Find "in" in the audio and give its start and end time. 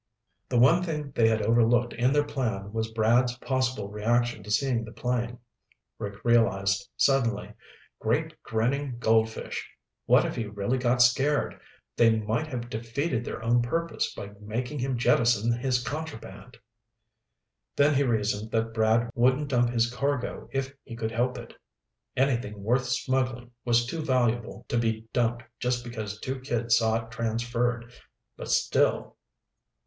1.93-2.11